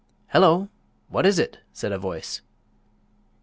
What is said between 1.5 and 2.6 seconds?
said a voice.